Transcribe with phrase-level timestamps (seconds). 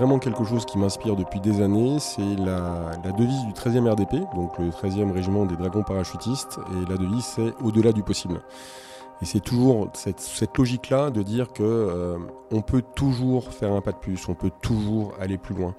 [0.00, 4.58] vraiment quelque chose qui m'inspire depuis des années, c'est la, devise du 13e RDP, donc
[4.58, 8.40] le 13e régiment des dragons parachutistes, et la devise c'est au-delà du possible.
[9.20, 12.16] Et c'est toujours cette, logique-là de dire que euh,
[12.50, 15.74] on peut toujours faire un pas de plus, on peut toujours aller plus loin.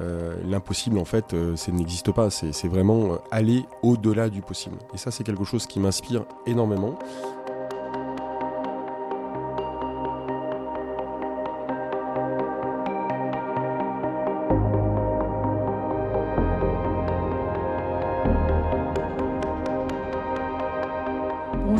[0.00, 2.28] Euh, l'impossible, en fait, euh, ça n'existe pas.
[2.30, 4.78] C'est vraiment aller au-delà du possible.
[4.92, 6.98] Et ça, c'est quelque chose qui m'inspire énormément.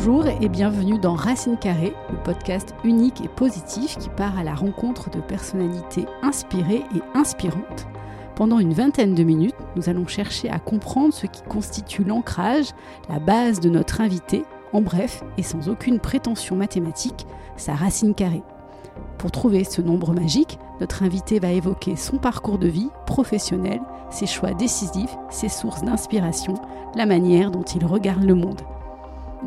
[0.03, 4.55] Bonjour et bienvenue dans Racine Carrée, le podcast unique et positif qui part à la
[4.55, 7.85] rencontre de personnalités inspirées et inspirantes.
[8.33, 12.71] Pendant une vingtaine de minutes, nous allons chercher à comprendre ce qui constitue l'ancrage,
[13.09, 18.41] la base de notre invité, en bref et sans aucune prétention mathématique, sa racine carrée.
[19.19, 24.25] Pour trouver ce nombre magique, notre invité va évoquer son parcours de vie professionnel, ses
[24.25, 26.55] choix décisifs, ses sources d'inspiration,
[26.95, 28.61] la manière dont il regarde le monde.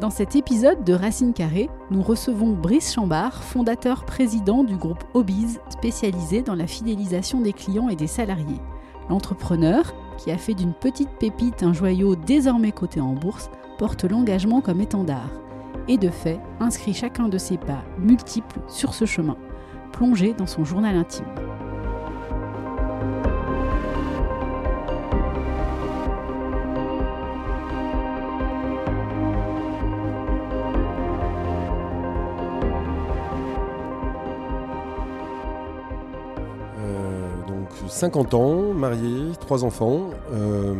[0.00, 6.42] Dans cet épisode de Racine Carrée, nous recevons Brice Chambard, fondateur-président du groupe Obiz, spécialisé
[6.42, 8.60] dans la fidélisation des clients et des salariés.
[9.08, 14.60] L'entrepreneur, qui a fait d'une petite pépite un joyau désormais coté en bourse, porte l'engagement
[14.60, 15.30] comme étendard.
[15.86, 19.36] Et de fait, inscrit chacun de ses pas multiples sur ce chemin,
[19.92, 21.24] plongé dans son journal intime.
[37.94, 40.74] 50 ans, marié, trois enfants, euh,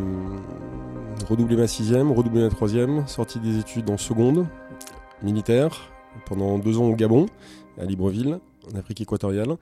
[1.29, 4.47] redoublé ma sixième, redoublé ma troisième, sorti des études en seconde,
[5.23, 5.93] militaire,
[6.27, 7.27] pendant deux ans au Gabon,
[7.81, 9.57] à Libreville, en Afrique équatoriale,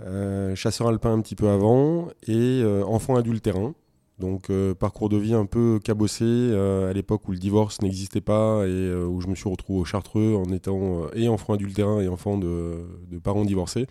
[0.00, 3.74] euh, chasseur alpin un petit peu avant, et enfant adultérin.
[4.20, 8.94] Donc parcours de vie un peu cabossé à l'époque où le divorce n'existait pas et
[8.94, 12.84] où je me suis retrouvé au Chartreux en étant et enfant adultérin et enfant de,
[13.22, 13.86] parents divorcés.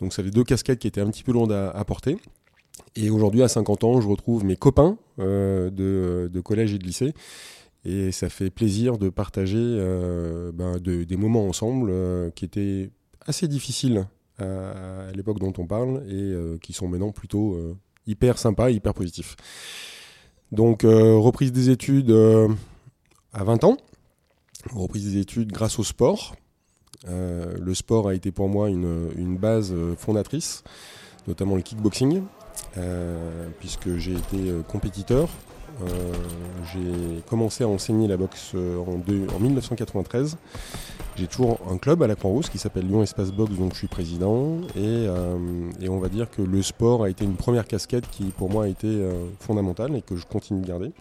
[0.00, 2.16] Donc ça fait deux casquettes qui étaient un petit peu lourdes à, porter.
[2.96, 7.14] Et aujourd'hui, à 50 ans, je retrouve mes copains euh, de, collège et de lycée.
[7.84, 12.90] Et ça fait plaisir de partager euh, ben, des moments ensemble euh, qui étaient
[13.26, 14.06] assez difficiles
[14.38, 17.58] à, l'époque dont on parle et qui sont maintenant plutôt
[18.10, 19.36] hyper sympas, hyper positifs.
[20.52, 22.10] Donc reprise des études
[23.32, 23.76] à 20 ans,
[24.72, 26.34] reprise des études grâce au sport,
[27.08, 30.62] euh, le sport a été pour moi une, base euh, fondatrice,
[31.26, 32.22] notamment le kickboxing,
[32.76, 35.28] euh, puisque j'ai été compétiteur.
[36.72, 40.36] J'ai commencé à enseigner la boxe en, 1993.
[41.16, 43.88] J'ai toujours un club à la Croix-Rousse qui s'appelle Lyon Espace Boxe, dont je suis
[43.88, 44.58] président.
[44.76, 45.08] Et,
[45.88, 48.68] on va dire que le sport a été une première casquette qui, pour moi, a
[48.68, 49.08] été
[49.40, 50.92] fondamentale et que je continue de garder.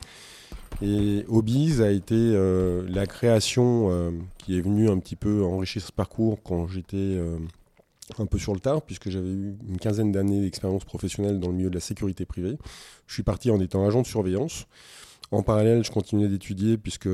[0.82, 5.82] Et Hobbies a été euh, la création euh, qui est venue un petit peu enrichir
[5.82, 7.38] ce parcours quand j'étais euh,
[8.18, 11.56] un peu sur le tard, puisque j'avais eu une quinzaine d'années d'expérience professionnelle dans le
[11.56, 12.58] milieu de la sécurité privée.
[13.08, 14.66] Je suis parti en étant agent de surveillance.
[15.32, 17.10] En parallèle, je continuais d'étudier puisque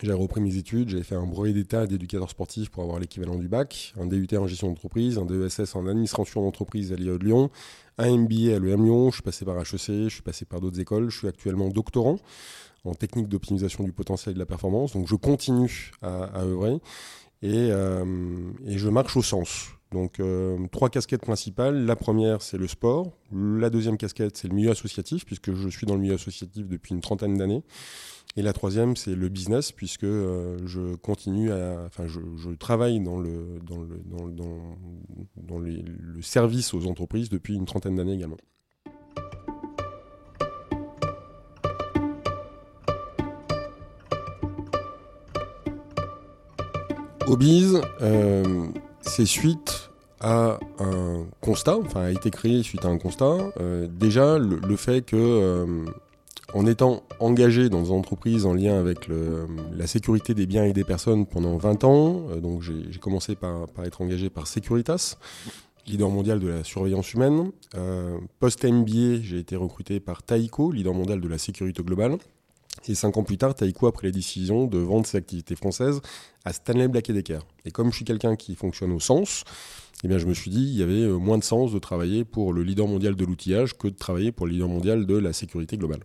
[0.00, 3.48] j'avais repris mes études, j'avais fait un brevet d'état d'éducateur sportif pour avoir l'équivalent du
[3.48, 7.50] bac, un DUT en gestion d'entreprise, un DESS en administration d'entreprise à l'IA de Lyon,
[7.98, 10.80] un MBA à l'EM Lyon, je suis passé par HEC, je suis passé par d'autres
[10.80, 12.16] écoles, je suis actuellement doctorant
[12.84, 16.78] en technique d'optimisation du potentiel et de la performance, donc je continue à, œuvrer
[17.42, 18.04] et, euh,
[18.66, 19.70] et, je marche au sens.
[19.90, 21.84] Donc euh, trois casquettes principales.
[21.84, 23.12] La première, c'est le sport.
[23.32, 26.94] La deuxième casquette, c'est le milieu associatif, puisque je suis dans le milieu associatif depuis
[26.94, 27.62] une trentaine d'années.
[28.36, 33.18] Et la troisième, c'est le business, puisque euh, je continue à, enfin, je, travaille dans
[33.18, 34.78] le dans le dans, dans,
[35.36, 38.38] dans le service aux entreprises depuis une trentaine d'années également.
[47.26, 48.66] Hobbies, euh,
[49.00, 49.90] c'est suite
[50.20, 53.38] à un constat, enfin a été créé suite à un constat.
[53.60, 55.84] Euh, déjà, le, fait que euh,
[56.54, 59.08] en étant engagé dans des entreprises en lien avec
[59.72, 64.00] la sécurité des biens et des personnes pendant 20 ans, donc j'ai commencé par, être
[64.00, 65.16] engagé par Securitas,
[65.86, 67.50] leader mondial de la surveillance humaine.
[68.38, 72.18] Post-MBA, j'ai été recruté par Taïko, leader mondial de la sécurité globale.
[72.88, 76.00] Et cinq ans plus tard, Taïko a pris la décision de vendre ses activités françaises
[76.44, 77.40] à Stanley Black Decker.
[77.64, 79.44] Et comme je suis quelqu'un qui fonctionne au sens,
[80.04, 82.24] eh bien, je me suis dit il y avait euh, moins de sens de travailler
[82.24, 85.32] pour le leader mondial de l'outillage que de travailler pour le leader mondial de la
[85.32, 86.00] sécurité globale.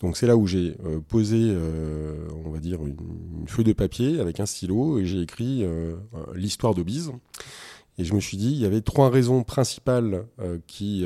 [0.00, 2.96] Donc c'est là où j'ai euh, posé, euh, on va dire, une,
[3.48, 5.64] feuille de papier avec un stylo et j'ai écrit
[6.34, 6.84] l'histoire de.
[7.96, 10.26] Et je me suis dit, il y avait trois raisons principales
[10.66, 11.04] qui,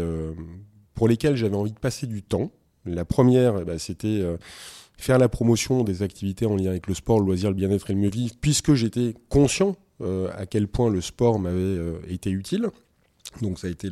[0.95, 2.53] pour lesquelles j'avais envie de passer du temps.
[2.85, 4.25] La première, eh ben, c'était
[4.99, 7.95] faire la promotion des activités en lien avec le sport, le loisir, le bien-être et
[7.95, 9.77] le mieux vivre, puisque j'étais conscient
[10.37, 11.79] à quel point le sport m'avait
[12.09, 12.69] été utile.
[13.43, 13.89] Donc ça a été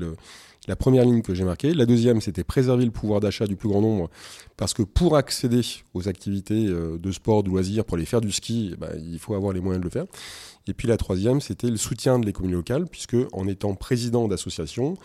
[0.67, 1.73] la première ligne que j'ai marquée.
[1.75, 4.11] La deuxième, c'était préserver le pouvoir d'achat du plus grand nombre,
[4.57, 5.61] parce que pour accéder
[5.95, 9.19] aux activités euh, de sport, de loisirs, pour aller faire du ski, eh ben, il
[9.19, 10.07] faut avoir les moyens de le faire.
[10.67, 14.97] Et puis la troisième, c'était le soutien de l'économie locale, puisque en étant président d'association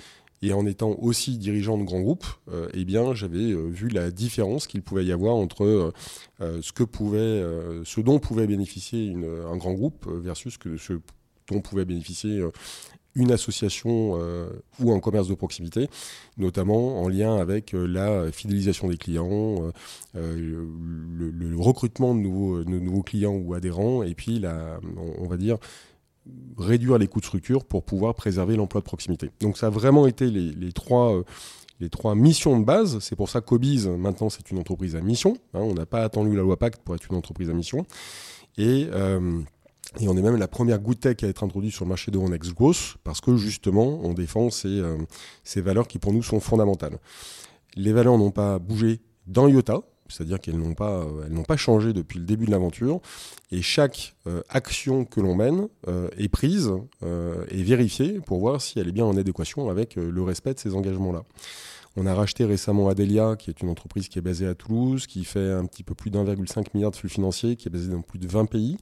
[0.42, 4.12] et en étant aussi dirigeant de grands groupes, euh, eh bien, j'avais euh, vu la
[4.12, 5.94] différence qu'il pouvait y avoir entre
[6.40, 7.44] ce que pouvait,
[7.86, 10.94] ce dont pouvait bénéficier un grand groupe versus ce
[11.50, 12.42] dont pouvait bénéficier
[13.16, 14.50] une association euh,
[14.80, 15.90] ou un commerce de proximité,
[16.38, 19.72] notamment en lien avec euh, la fidélisation des clients,
[20.16, 20.66] euh,
[21.18, 24.80] le, recrutement de nouveaux, de nouveaux, clients ou adhérents, et puis la,
[25.20, 25.58] on, va dire
[26.58, 29.32] réduire les coûts de structure pour pouvoir préserver l'emploi de proximité.
[29.40, 31.22] Donc ça a vraiment été les, trois
[31.80, 33.00] les trois missions de base.
[33.00, 35.38] C'est pour ça qu'Obiz, maintenant, c'est une entreprise à mission.
[35.54, 35.62] Hein.
[35.62, 37.86] on n'a pas attendu la loi Pacte pour être une entreprise à mission.
[38.58, 38.88] Et
[40.00, 42.54] et on est même la première tech à être introduite sur le marché de Onex
[42.54, 44.98] Growth parce que justement, on défend ces, euh,
[45.44, 46.98] ces valeurs qui pour nous sont fondamentales.
[47.76, 49.82] Les valeurs n'ont pas bougé dans IOTA,
[50.12, 53.02] c'est-à-dire qu'elles n'ont pas, euh, n'ont pas changé depuis le début de l'aventure.
[53.52, 55.68] Et chaque euh, action que l'on mène
[56.18, 56.72] est prise
[57.50, 60.76] et vérifiée pour voir si elle est bien en adéquation avec le respect de ces
[60.76, 61.24] engagements-là.
[61.98, 65.26] On a racheté récemment Adelia, qui est une entreprise qui est basée à Toulouse, qui
[65.26, 68.20] fait un petit peu plus d'1,5 milliard de flux financiers, qui est basée dans plus
[68.20, 68.78] de 20 pays.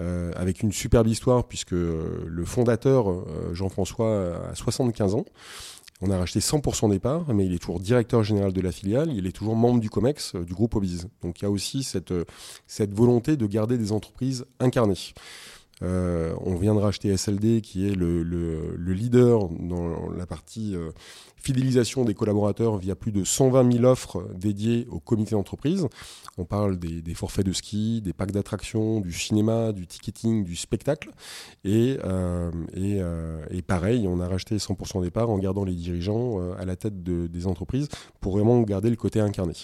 [0.00, 5.24] Euh, avec une superbe histoire puisque euh, le fondateur, euh, Jean-François, a 75 ans.
[6.00, 9.12] On a racheté 100% des parts, mais il est toujours directeur général de la filiale,
[9.14, 11.08] il est toujours membre du COMEX, du groupe Obiz.
[11.22, 12.12] Donc il y a aussi cette,
[12.66, 14.94] cette volonté de garder des entreprises incarnées.
[15.82, 20.90] Euh, on vient de racheter SLD, qui est le, leader dans la partie euh,
[21.36, 25.86] fidélisation des collaborateurs via plus de 120 000 offres dédiées au comité d'entreprise.
[26.38, 31.10] On parle des, forfaits de ski, des packs d'attractions, du cinéma, du ticketing, du spectacle.
[31.64, 32.50] Et, euh,
[33.50, 37.02] et, pareil, on a racheté 100% des parts en gardant les dirigeants à la tête
[37.04, 37.88] des entreprises
[38.20, 39.54] pour vraiment garder le côté incarné.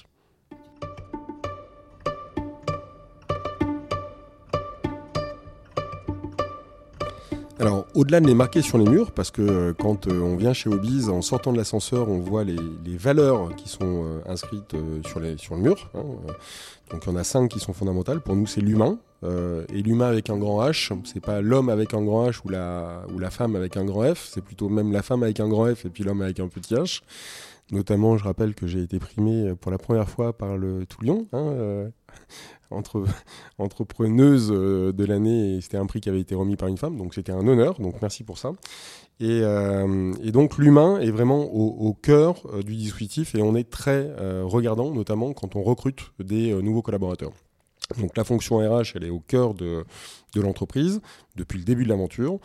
[7.61, 10.55] Alors, au-delà de les marquer sur les murs, parce que euh, quand euh, on vient
[10.55, 12.57] chez Obiz, en sortant de l'ascenseur, on voit les,
[12.97, 14.75] valeurs qui sont euh, inscrites
[15.07, 15.91] sur le mur.
[15.95, 16.01] Hein,
[16.91, 18.23] donc, il y en a cinq qui sont fondamentales.
[18.23, 18.99] Pour nous, c'est l'humain.
[19.23, 23.05] Et l'humain avec un grand H, c'est pas l'homme avec un grand H ou la,
[23.15, 25.75] ou la femme avec un grand F, c'est plutôt même la femme avec un grand
[25.75, 27.03] F et puis l'homme avec un petit H.
[27.71, 31.91] Notamment, je rappelle que j'ai été primé pour la première fois par le Toulion, hein,
[32.71, 33.05] entre,
[33.59, 36.97] entrepreneuse euh, de l'année et c'était un prix qui avait été remis par une femme,
[36.97, 38.53] donc c'était un honneur, donc merci pour ça.
[39.19, 44.11] Et, euh, donc l'humain est vraiment au, cœur euh, du dispositif et on est très
[44.43, 47.33] regardant, notamment quand on recrute des nouveaux collaborateurs.
[47.99, 49.85] Donc la fonction RH, elle est au cœur de,
[50.37, 51.01] l'entreprise
[51.37, 52.39] depuis le début de l'aventure.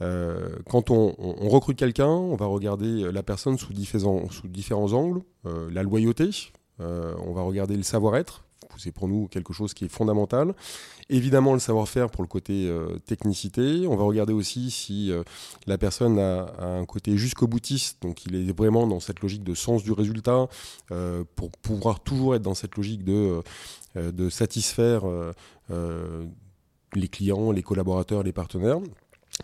[0.00, 1.14] quand on,
[1.48, 6.30] recrute quelqu'un, on va regarder la personne sous différents, sous différents angles, la loyauté,
[6.78, 8.45] on va regarder le savoir-être,
[8.78, 10.54] c'est pour nous quelque chose qui est fondamental.
[11.08, 13.86] Évidemment, le savoir-faire pour le côté euh, technicité.
[13.86, 15.22] On va regarder aussi si euh,
[15.66, 19.54] la personne a, un côté jusqu'au boutiste, donc il est vraiment dans cette logique de
[19.54, 20.48] sens du résultat,
[20.90, 23.42] euh, pour pouvoir toujours être dans cette logique de,
[23.94, 25.02] de satisfaire
[26.94, 28.78] les clients, les collaborateurs, les partenaires.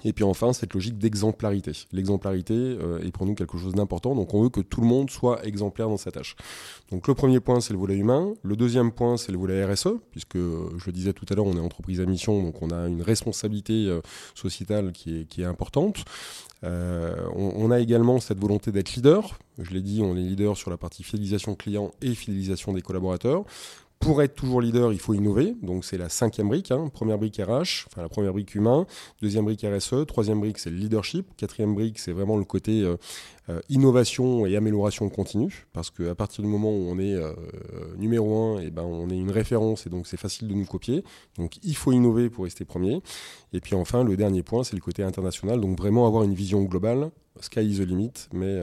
[0.04, 1.72] Et puis enfin, cette logique d'exemplarité.
[1.92, 5.10] L'exemplarité euh, est pour nous quelque chose d'important, donc on veut que tout le monde
[5.10, 6.34] soit exemplaire dans sa tâche.
[6.90, 8.32] Donc le premier point, c'est le volet humain.
[8.42, 11.46] Le deuxième point, c'est le volet RSE, puisque euh, je le disais tout à l'heure,
[11.46, 14.00] on est entreprise à mission, donc on a une responsabilité euh,
[14.34, 16.04] sociétale qui est, qui est importante.
[16.64, 19.36] On, on, a également cette volonté d'être leader.
[19.58, 23.44] Je l'ai dit, on est leader sur la partie fidélisation client et fidélisation des collaborateurs
[24.02, 25.54] pour être toujours leader, il faut innover.
[25.62, 26.72] Donc c'est la cinquième brique.
[26.72, 26.90] Hein.
[26.92, 28.84] Première brique RH, enfin la première brique humain.
[29.22, 30.06] Deuxième brique RSE.
[30.06, 31.26] Troisième brique, c'est le leadership.
[31.36, 32.96] Quatrième brique, c'est vraiment le côté euh,
[33.48, 35.66] euh, innovation et amélioration continue.
[35.72, 37.32] Parce qu'à partir du moment où on est euh,
[37.96, 40.66] numéro un, et eh ben, on est une référence et donc c'est facile de nous
[40.66, 41.04] copier.
[41.38, 43.00] Donc il faut innover pour rester premier.
[43.52, 45.60] Et puis enfin, le dernier point, c'est le côté international.
[45.60, 47.10] Donc vraiment avoir une vision globale.
[47.40, 48.60] Sky is the limit, mais,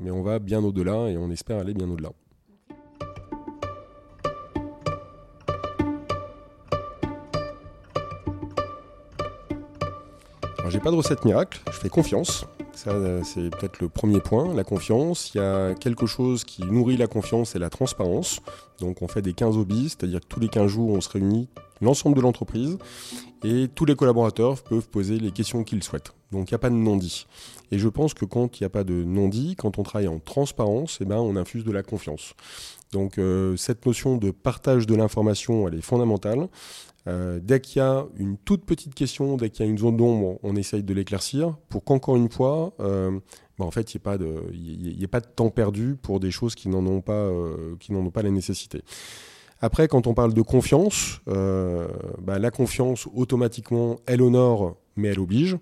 [0.00, 2.12] mais on va bien au-delà et on espère aller bien au-delà.
[10.70, 12.46] J'ai pas de recette miracle, je fais confiance.
[12.72, 12.92] Ça,
[13.24, 15.32] c'est peut-être le premier point, la confiance.
[15.34, 18.40] Il y a quelque chose qui nourrit la confiance, c'est la transparence.
[18.80, 21.48] Donc on fait des 15 obis, c'est-à-dire que tous les 15 jours, on se réunit
[21.80, 22.78] l'ensemble de l'entreprise
[23.44, 26.12] et tous les collaborateurs peuvent poser les questions qu'ils souhaitent.
[26.32, 27.26] Donc il n'y a pas de non-dit.
[27.70, 30.18] Et je pense que quand il n'y a pas de non-dit, quand on travaille en
[30.18, 32.34] transparence, eh ben, on infuse de la confiance.
[32.92, 36.48] Donc euh, cette notion de partage de l'information, elle est fondamentale.
[37.08, 39.96] Euh, dès qu'il y a une toute petite question, dès qu'il y a une zone
[39.96, 43.12] d'ombre, on essaye de l'éclaircir pour qu'encore une fois, euh,
[43.58, 46.84] bah, en fait, il n'y ait, pas de temps perdu pour des choses qui n'en
[46.86, 48.82] ont, pas, ont pas la nécessité.
[49.60, 55.56] Après, quand on parle de confiance, bah, la confiance, automatiquement, elle honore, mais elle oblige.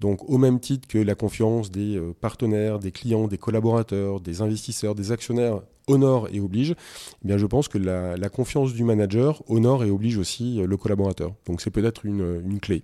[0.00, 4.94] Donc au même titre que la confiance des partenaires, des clients, des collaborateurs, des investisseurs,
[4.94, 9.84] des actionnaires honore et oblige, eh bien je pense que la, confiance du manager honore
[9.84, 11.32] et oblige aussi euh, le collaborateur.
[11.46, 12.82] Donc c'est peut-être une, une clé.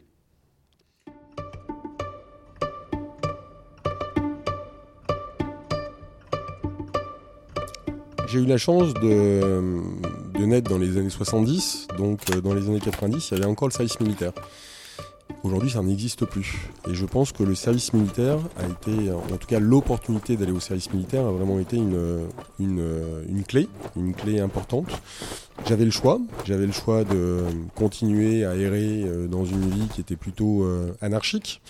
[8.29, 9.43] J'ai eu la chance de,
[10.33, 13.47] de, naître dans les années 70, donc euh, dans les années 90, il y avait
[13.47, 14.33] encore le service militaire.
[15.45, 16.71] Aujourd'hui, ça n'existe plus.
[16.89, 20.61] Et je pense que le service militaire a été, en tout cas l'opportunité d'aller au
[20.61, 22.29] service militaire a vraiment été une,
[22.61, 24.87] une, clé, une clé importante.
[25.67, 27.45] J'avais le choix, j'avais le choix de
[27.75, 31.61] continuer à errer euh, dans une vie qui était plutôt euh, anarchique.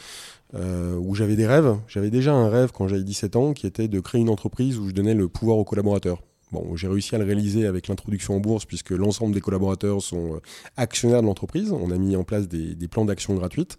[0.54, 1.78] Euh, où j'avais des rêves.
[1.88, 4.86] J'avais déjà un rêve quand j'avais 17 ans qui était de créer une entreprise où
[4.86, 6.20] je donnais le pouvoir aux collaborateurs.
[6.52, 10.34] Bon, j'ai réussi à le réaliser avec l'introduction en bourse puisque l'ensemble des collaborateurs sont
[10.34, 10.40] euh,
[10.76, 11.72] actionnaires de l'entreprise.
[11.72, 13.78] On a mis en place des, plans d'action gratuites.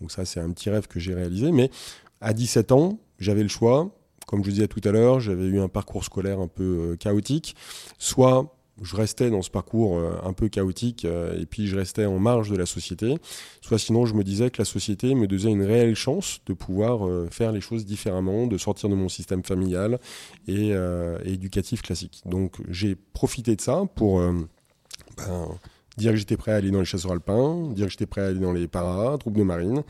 [0.00, 1.50] Donc ça, c'est un petit rêve que j'ai réalisé.
[1.50, 1.68] Mais
[2.20, 3.90] à 17 ans, j'avais le choix.
[4.28, 6.96] Comme je vous disais tout à l'heure, j'avais eu un parcours scolaire un peu euh,
[6.96, 7.56] chaotique.
[7.98, 12.06] Soit je restais dans ce parcours euh, un peu chaotique euh, et puis je restais
[12.06, 13.16] en marge de la société,
[13.60, 17.06] soit sinon je me disais que la société me donnait une réelle chance de pouvoir
[17.06, 19.98] euh, faire les choses différemment, de sortir de mon système familial
[20.48, 20.72] et,
[21.24, 22.22] éducatif classique.
[22.26, 25.48] Donc j'ai profité de ça pour ben,
[25.96, 28.26] dire que j'étais prêt à aller dans les chasseurs alpins, dire que j'étais prêt à
[28.26, 29.82] aller dans les paras, troupes de marine,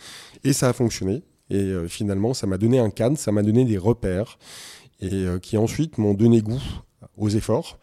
[0.45, 1.23] et ça a fonctionné.
[1.51, 4.39] Et finalement, ça m'a donné un cadre, ça m'a donné des repères,
[5.01, 6.62] et qui ensuite m'ont donné goût
[7.17, 7.79] aux efforts.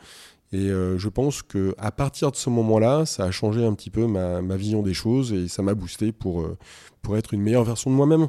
[0.52, 3.92] Et euh, je pense que à partir de ce moment-là, ça a changé un petit
[3.92, 6.58] peu ma, vision des choses et ça m'a boosté pour, euh,
[7.04, 8.28] pour être une meilleure version de moi-même.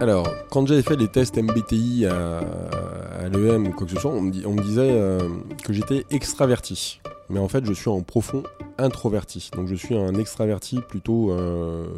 [0.00, 4.20] Alors, quand j'avais fait les tests MBTI à, l'EM ou quoi que ce soit, on
[4.20, 5.20] me, on me disait euh,
[5.62, 7.00] que j'étais extraverti.
[7.30, 8.42] Mais en fait, je suis en profond
[8.76, 9.50] introverti.
[9.54, 11.34] Donc, je suis un extraverti plutôt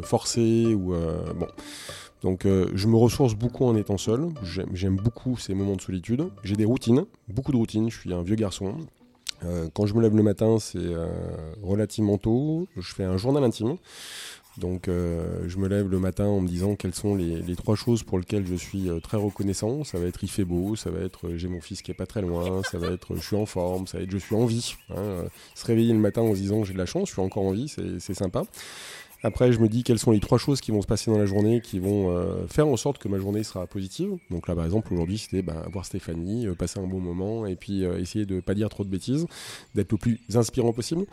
[0.03, 0.93] forcé ou
[1.35, 1.47] bon.
[2.21, 4.29] Donc euh, je me ressource beaucoup en étant seul,
[4.73, 6.29] j'aime beaucoup ces moments de solitude.
[6.43, 8.75] J'ai des routines, beaucoup de routines, je suis un vieux garçon.
[9.45, 11.07] Euh, quand je me lève le matin, c'est euh,
[11.61, 13.77] relativement tôt, je fais un journal intime.
[14.57, 18.17] Donc je me lève le matin en me disant quelles sont les, trois choses pour
[18.17, 19.83] lesquelles je suis très reconnaissant.
[19.83, 22.07] Ça va être il fait beau, ça va être j'ai mon fils qui est pas
[22.07, 24.47] très loin, ça va être je suis en forme, ça va être je suis en
[24.47, 24.73] vie.
[24.89, 25.25] Hein.
[25.53, 27.51] Se réveiller le matin en se disant j'ai de la chance, je suis encore en
[27.51, 28.45] vie, c'est sympa.
[29.27, 31.25] Après, je me dis quelles sont les trois choses qui vont se passer dans la
[31.25, 34.15] journée qui vont euh, faire en sorte que ma journée sera positive.
[34.31, 37.57] Donc là, par exemple, aujourd'hui, c'était bah, voir Stéphanie, euh, passer un bon moment et
[37.57, 39.27] puis euh, essayer de ne pas dire trop de bêtises,
[39.75, 41.05] d'être le plus inspirant possible.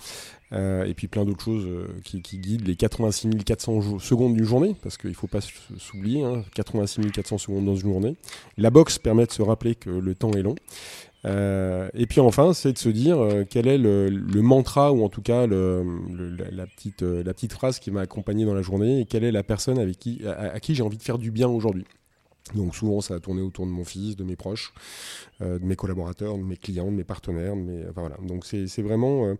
[0.52, 1.66] et puis plein d'autres choses
[2.04, 7.00] qui, guident les 86 400 secondes d'une journée, parce qu'il ne faut pas s'oublier, 86
[7.00, 8.16] hein, 400 secondes dans une journée.
[8.56, 10.54] La boxe permet de se rappeler que le temps est long.
[11.26, 14.10] Euh, et puis enfin, c'est de se dire euh, quel est le,
[14.42, 18.54] mantra ou en tout cas la, petite, euh, la petite phrase qui m'a accompagné dans
[18.54, 21.18] la journée et quelle est la personne avec qui, à, qui j'ai envie de faire
[21.18, 21.84] du bien aujourd'hui.
[22.54, 24.74] Donc souvent, ça a tourné autour de mon fils, de mes proches,
[25.40, 27.56] de mes collaborateurs, de mes clients, de mes partenaires.
[27.56, 28.18] De voilà.
[28.22, 29.34] Donc c'est vraiment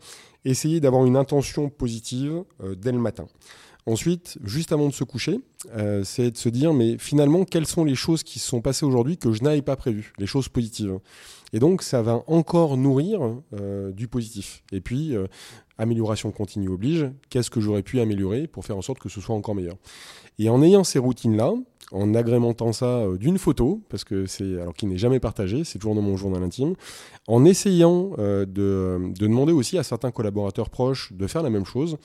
[0.47, 2.45] essayer d'avoir une intention positive
[2.79, 3.27] dès le matin.
[3.87, 5.41] Ensuite, juste avant de se coucher,
[6.05, 9.19] c'est de se dire, mais finalement, quelles sont les choses qui se sont passées aujourd'hui
[9.19, 10.99] que je n'avais pas prévues, les choses positives.
[11.55, 13.21] Et donc, ça va encore nourrir
[13.53, 14.65] euh, du positif.
[14.73, 15.29] Et puis, euh,
[15.79, 17.09] amélioration continue oblige.
[17.31, 19.77] Qu'est-ce que j'aurais pu améliorer pour faire en sorte que ce soit encore meilleur?
[20.41, 21.55] Et en ayant ces routines-là,
[21.95, 25.79] en agrémentant ça euh, d'une photo, parce que c'est alors qui n'est jamais partagé, c'est
[25.79, 26.75] toujours dans mon journal intime,
[27.27, 31.97] en essayant de, de, demander aussi à certains collaborateurs proches de faire la même chose,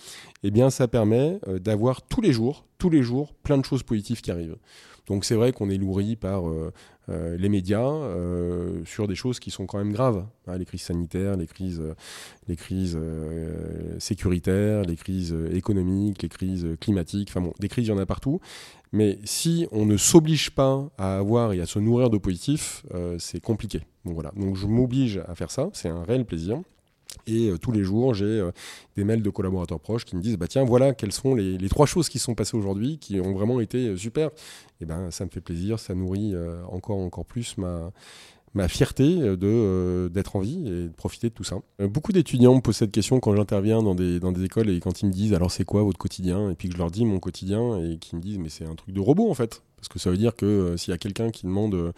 [0.43, 4.21] eh bien ça permet d'avoir tous les jours, tous les jours, plein de choses positives
[4.21, 4.57] qui arrivent.
[5.09, 6.71] Donc c'est vrai qu'on est nourri par euh,
[7.09, 10.25] euh, les médias euh, sur des choses qui sont quand même graves.
[10.47, 11.81] Hein, les crises sanitaires, les crises,
[12.47, 12.97] les crises
[13.99, 17.29] sécuritaires, les crises économiques, les crises climatiques.
[17.29, 18.39] Enfin bon, des crises, il y en a partout.
[18.91, 22.83] Mais si on ne s'oblige pas à avoir et à se nourrir de positif,
[23.19, 23.81] c'est compliqué.
[24.05, 24.31] Donc voilà.
[24.35, 25.69] Donc je m'oblige à faire ça.
[25.73, 26.61] C'est un réel plaisir.
[27.27, 28.47] Et tous les jours, j'ai
[28.95, 31.69] des mails de collaborateurs proches qui me disent bah tiens voilà quelles sont les, les
[31.69, 34.29] trois choses qui sont passées aujourd'hui qui ont vraiment été super.
[34.81, 36.33] Et ben ça me fait plaisir, ça nourrit
[36.71, 37.91] encore encore plus ma
[38.53, 41.57] ma fierté euh, euh, d'être en vie et de profiter de tout ça.
[41.81, 44.79] Euh, beaucoup d'étudiants me posent cette question quand j'interviens dans des, dans des écoles et
[44.79, 46.49] quand ils me disent alors c'est quoi votre quotidien?
[46.49, 48.75] Et puis que je leur dis mon quotidien et qu'ils me disent mais c'est un
[48.75, 51.29] truc de robot en fait parce que ça veut dire que s'il y a quelqu'un
[51.29, 51.93] qui demande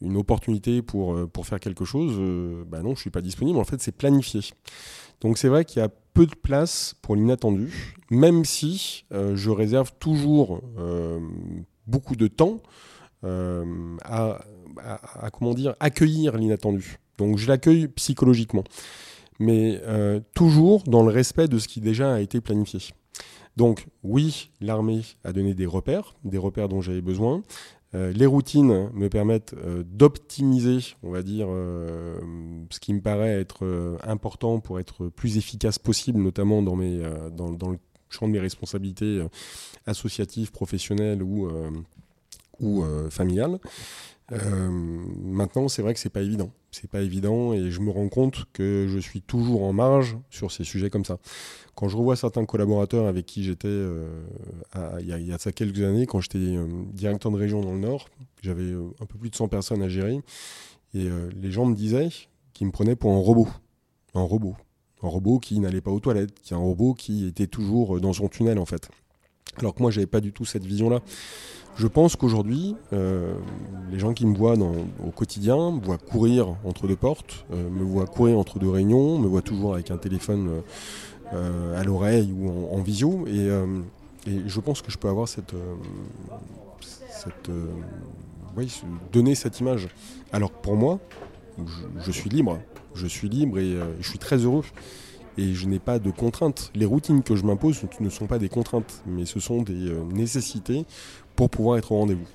[0.00, 2.18] une opportunité pour, pour faire quelque chose,
[2.66, 4.40] bah non je suis pas disponible en fait c'est planifié.
[5.20, 9.92] Donc c'est vrai qu'il y a peu de place pour l'inattendu même si je réserve
[9.98, 10.60] toujours
[11.86, 12.60] beaucoup de temps
[13.22, 14.38] à
[14.78, 16.98] à, comment dire, accueillir l'inattendu.
[17.18, 18.64] Donc je l'accueille psychologiquement,
[19.38, 22.80] mais euh, toujours dans le respect de ce qui déjà a été planifié.
[23.56, 27.42] Donc oui, l'armée a donné des repères, des repères dont j'avais besoin.
[27.94, 33.98] Euh, les routines me permettent euh, d'optimiser, on va dire, ce qui me paraît être
[34.02, 37.78] important pour être plus efficace possible, notamment dans, le
[38.08, 39.24] champ de mes responsabilités
[39.86, 41.48] associatives, professionnelles ou,
[43.10, 43.58] familiales.
[44.32, 44.70] Euh,
[45.22, 46.50] maintenant, c'est vrai que c'est pas évident.
[46.78, 50.52] C'est pas évident et je me rends compte que je suis toujours en marge sur
[50.52, 51.16] ces sujets comme ça.
[51.74, 54.20] Quand je revois certains collaborateurs avec qui j'étais euh,
[55.00, 58.10] il y, a ça quelques années, quand j'étais euh, directeur de région dans le Nord,
[58.42, 60.20] j'avais un peu plus de 100 personnes à gérer
[60.92, 62.10] et les gens me disaient
[62.52, 63.48] qu'ils me prenaient pour un robot.
[64.12, 64.54] Un robot.
[65.02, 68.28] Un robot qui n'allait pas aux toilettes, qui un robot qui était toujours dans son
[68.28, 68.90] tunnel en fait.
[69.58, 71.00] Alors que moi, j'avais pas du tout cette vision-là.
[71.76, 73.34] Je pense qu'aujourd'hui, euh,
[73.90, 77.84] les gens qui me voient au quotidien me voient courir entre deux portes, euh, me
[77.84, 80.62] voient courir entre deux réunions, me voient toujours avec un téléphone
[81.34, 83.26] euh, à l'oreille ou en, visio.
[83.26, 83.48] Et,
[84.46, 85.54] je pense que je peux avoir cette,
[86.80, 87.50] cette
[89.12, 89.88] donner cette image.
[90.32, 90.98] Alors pour moi,
[92.04, 92.58] je, suis libre,
[92.94, 94.64] je suis libre et je suis très heureux
[95.38, 96.70] et je n'ai pas de contraintes.
[96.74, 100.84] Les routines que je m'impose ne sont pas des contraintes, mais ce sont des nécessités
[101.34, 102.26] pour pouvoir être au rendez-vous.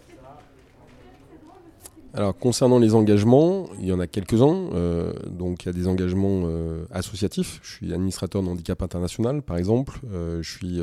[2.14, 4.70] Alors concernant les engagements, il y en a quelques-uns.
[4.74, 7.62] Euh, donc il y a des engagements euh, associatifs.
[7.64, 10.00] Je suis administrateur de handicap international, par exemple.
[10.12, 10.82] Euh, je suis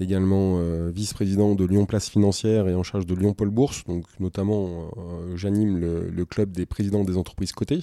[0.00, 0.58] également
[0.90, 3.84] vice-président de Lyon Place Financière et en charge de Lyon Paul Bourse.
[3.84, 4.90] Donc notamment,
[5.34, 7.80] j'anime le, club des présidents des entreprises cotées.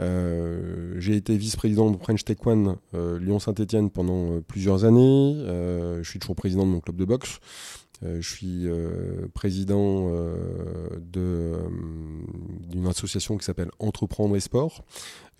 [0.00, 5.34] J'ai été vice-président de French Tech One Lyon Saint-Etienne pendant plusieurs années.
[5.46, 7.40] je suis toujours président de mon club de boxe.
[8.04, 14.84] Euh, je suis euh, président euh, d'une association qui s'appelle Entreprendre et Sport.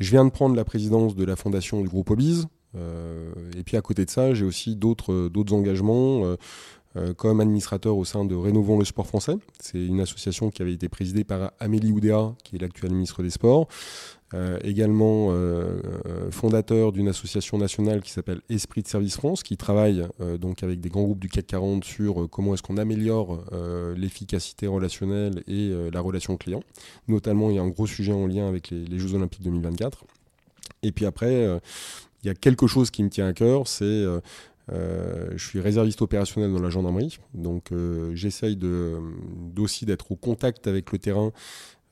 [0.00, 2.46] Je viens de prendre la présidence de la fondation du groupe Obise.
[2.74, 6.36] et puis à côté de ça, j'ai aussi d'autres engagements
[7.16, 9.36] comme administrateur au sein de Rénovons le sport français.
[9.60, 13.30] C'est une association qui avait été présidée par Amélie Oudéa, qui est l'actuelle ministre des
[13.30, 13.68] Sports.
[14.34, 19.56] Euh, également euh, euh, fondateur d'une association nationale qui s'appelle Esprit de Service France, qui
[19.56, 20.06] travaille
[20.38, 23.42] donc avec des grands groupes du CAC 40 sur comment est-ce qu'on améliore
[23.96, 26.62] l'efficacité relationnelle et la relation client.
[27.06, 30.04] Notamment, il y a un gros sujet en lien avec les, Jeux Olympiques 2024.
[30.82, 31.44] Et puis après,
[32.22, 34.04] il y a quelque chose qui me tient à cœur, c'est
[34.70, 37.70] je suis réserviste opérationnel dans la gendarmerie, donc
[38.14, 38.58] j'essaye
[39.58, 41.32] aussi d'être au contact avec le terrain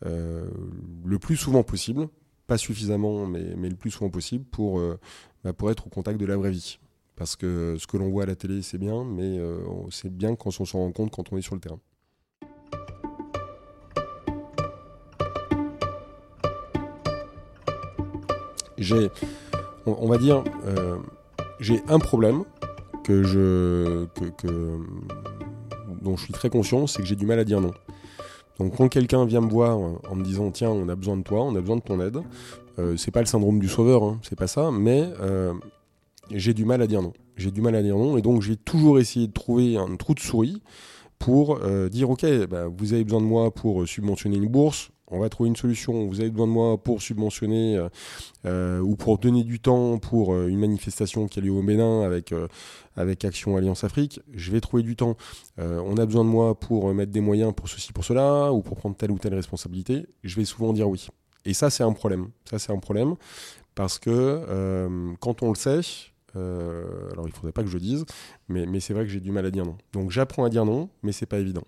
[0.02, 2.08] le plus souvent possible
[2.46, 4.98] pas suffisamment, mais, le plus souvent possible pour, euh,
[5.44, 6.78] bah, pour être au contact de la vraie vie.
[7.16, 9.58] Parce que ce que l'on voit à la télé, c'est bien, mais euh,
[9.90, 11.80] c'est bien quand on s'en rend compte quand on est sur le terrain.
[18.78, 19.08] J'ai,
[19.86, 20.98] on, va dire, euh,
[21.60, 22.44] j'ai un problème
[23.22, 24.06] je,
[26.02, 27.72] dont je suis très conscient, c'est que j'ai du mal à dire non.
[28.58, 31.42] Donc quand quelqu'un vient me voir en me disant tiens on a besoin de toi,
[31.42, 32.18] on a besoin de ton aide,
[32.78, 35.52] euh, c'est pas le syndrome du sauveur, hein, c'est pas ça, mais euh,
[36.30, 37.12] j'ai du mal à dire non.
[37.36, 40.14] J'ai du mal à dire non et donc j'ai toujours essayé de trouver un trou
[40.14, 40.62] de souris
[41.18, 45.18] pour euh, dire ok bah, vous avez besoin de moi pour subventionner une bourse, on
[45.18, 46.06] va trouver une solution.
[46.06, 47.88] Vous avez besoin de moi pour subventionner euh,
[48.44, 52.02] euh, ou pour donner du temps pour euh, une manifestation qui a lieu au Bénin
[52.02, 54.20] avec, Action Alliance Afrique.
[54.32, 55.16] Je vais trouver du temps.
[55.58, 58.76] on a besoin de moi pour mettre des moyens pour ceci, pour cela, ou pour
[58.76, 60.06] prendre telle ou telle responsabilité.
[60.24, 61.08] Je vais souvent dire oui.
[61.44, 62.28] Et ça, c'est un problème.
[62.48, 63.16] Ça, c'est un problème
[63.74, 65.80] parce que quand on le sait,
[66.34, 68.06] alors il faudrait pas que je dise,
[68.48, 69.76] mais, mais c'est vrai que j'ai du mal à dire non.
[69.92, 71.64] Donc j'apprends à dire non, mais c'est pas évident.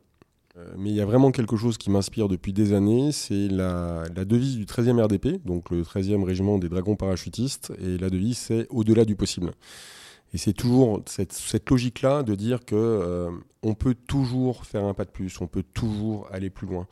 [0.59, 4.05] Euh, mais il y a vraiment quelque chose qui m'inspire depuis des années, c'est la,
[4.25, 8.67] devise du 13e RDP, donc le 13e régiment des dragons parachutistes, et la devise c'est
[8.71, 9.53] au-delà du possible.
[10.35, 13.31] Et c'est toujours cette, logique-là de dire que euh,
[13.63, 16.87] on peut toujours faire un pas de plus, on peut toujours aller plus loin.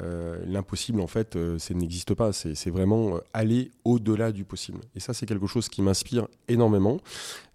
[0.00, 2.32] Euh, l'impossible, en fait, euh, ça n'existe pas.
[2.32, 4.80] C'est vraiment aller au-delà du possible.
[4.94, 6.98] Et ça, c'est quelque chose qui m'inspire énormément.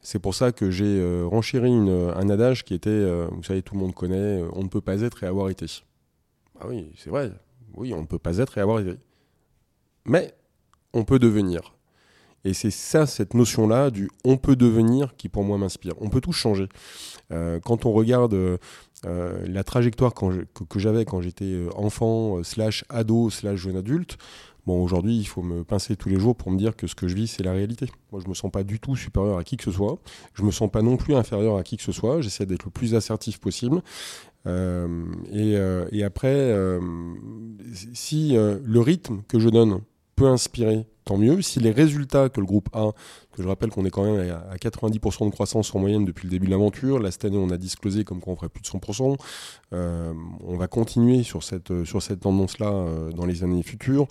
[0.02, 3.96] C'est pour ça que j'ai renchéri un adage qui était, vous savez, tout le monde
[3.96, 5.65] connaît, on ne peut pas être et avoir été.
[6.60, 7.32] Ah oui, c'est vrai.
[7.74, 8.98] Oui, on ne peut pas être et avoir été.
[10.06, 10.34] Mais
[10.93, 11.74] on peut devenir.
[12.46, 15.94] Et c'est ça, cette notion-là du on peut devenir qui pour moi m'inspire.
[16.02, 16.68] On peut tout changer.
[17.32, 18.58] Euh, quand on regarde euh,
[19.48, 24.18] la trajectoire que, j'avais quand j'étais euh, enfant, slash ado, slash jeune adulte,
[24.66, 27.08] bon aujourd'hui il faut me pincer tous les jours pour me dire que ce que
[27.08, 27.88] je vis c'est la réalité.
[28.12, 30.00] Moi je me sens pas du tout supérieur à qui que ce soit.
[30.34, 32.20] Je me sens pas non plus inférieur à qui que ce soit.
[32.20, 33.82] J'essaie d'être le plus assertif possible.
[34.46, 36.80] et, après,
[37.94, 39.80] si le rythme que je donne
[40.15, 41.41] peut inspirer, tant mieux.
[41.41, 42.91] Si les résultats que le groupe a,
[43.32, 46.32] que je rappelle qu'on est quand même à 90% de croissance en moyenne depuis le
[46.32, 49.17] début de l'aventure, là cette année on a disclosé comme qu'on ferait plus de 100%,
[49.73, 54.08] euh, on va continuer sur cette, cette tendance-là euh, dans les années futures.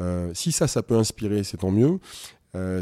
[0.00, 1.98] Euh, si ça, ça peut inspirer, c'est tant mieux.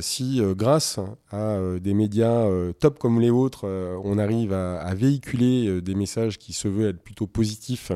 [0.01, 0.99] si grâce
[1.31, 2.47] à des médias
[2.81, 3.69] top comme les autres,
[4.03, 7.93] on arrive à, à véhiculer des messages qui se veulent être plutôt positifs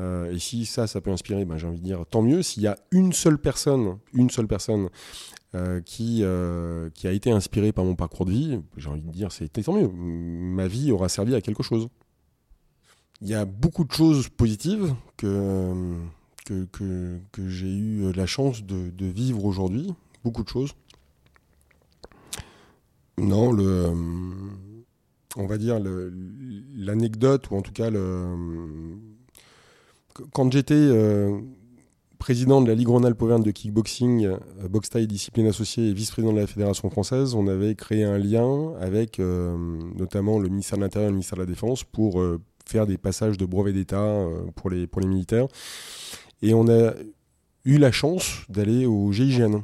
[0.00, 2.42] euh, et si ça, ça peut inspirer, ben, j'ai envie de dire tant mieux.
[2.42, 4.88] S'il y a une seule personne, une seule personne
[5.54, 9.10] euh, qui, euh, qui a été inspirée par mon parcours de vie, j'ai envie de
[9.10, 9.88] dire c'est tant mieux.
[9.88, 11.88] Ma vie aura servi à quelque chose.
[13.20, 15.94] Il y a beaucoup de choses positives que,
[16.46, 16.66] que,
[17.32, 19.92] que, j'ai eu la chance de, de vivre aujourd'hui.
[20.24, 20.72] Beaucoup de choses.
[23.18, 23.92] Non, le,
[25.36, 25.78] on va dire
[26.74, 28.34] l'anecdote, ou en tout cas le,
[30.32, 31.40] quand j'étais euh,
[32.18, 36.40] président de la Ligue Rhône-Alpes de kickboxing, euh, boxe taille discipline associée et vice-président de
[36.40, 39.56] la Fédération française, on avait créé un lien avec euh,
[39.96, 42.22] notamment le ministère de l'Intérieur et le ministère de la Défense pour
[42.66, 45.48] faire des passages de brevet d'État pour, les, militaires.
[46.42, 46.92] Et on a
[47.64, 49.62] eu la chance d'aller au GIGN.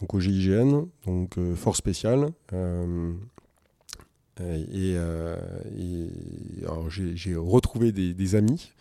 [0.00, 2.28] Donc au GIGN, donc force spéciale.
[4.40, 4.96] et,
[6.88, 8.72] j'ai retrouvé des, amis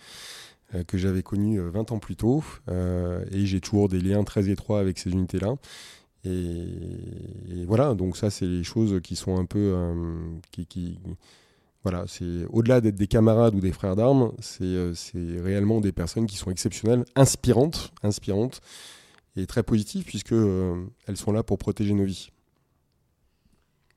[0.88, 2.44] que j'avais connu 20 euh, ans plus tôt.
[2.68, 5.56] Euh, et j'ai toujours des liens très étroits avec ces unités-là.
[6.26, 9.74] Et, voilà, donc ça, c'est les choses qui sont un peu.
[11.84, 16.36] voilà, c'est au-delà d'être des camarades ou des frères d'armes, c'est réellement des personnes qui
[16.36, 18.60] sont exceptionnelles, inspirantes, inspirantes
[19.38, 22.30] et très positives puisque elles sont là pour protéger nos vies,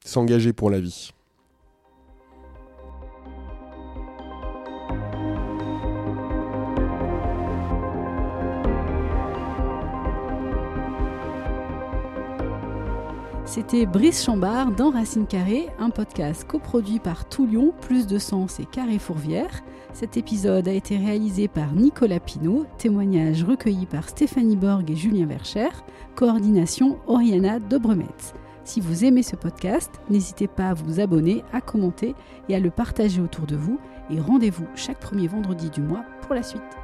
[0.04, 1.12] s'engager pour la vie.
[13.50, 18.64] C'était Brice Chambard dans Racine Carré, un podcast coproduit par Toulion, Plus de Sens et
[18.64, 19.64] Carré Fourvière.
[19.92, 25.26] Cet épisode a été réalisé par Nicolas Pinault, témoignage recueilli par Stéphanie Borg et Julien
[25.26, 25.70] Vercher,
[26.14, 28.34] coordination Oriana Dobremetz.
[28.62, 32.14] Si vous aimez ce podcast, n'hésitez pas à vous abonner, à commenter
[32.48, 33.80] et à le partager autour de vous.
[34.10, 36.79] Et rendez-vous chaque premier vendredi du mois pour la suite.